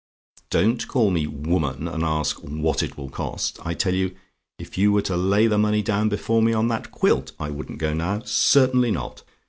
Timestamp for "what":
2.37-2.81